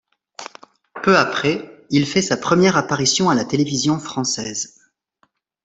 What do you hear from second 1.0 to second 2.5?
Peu après, il fait sa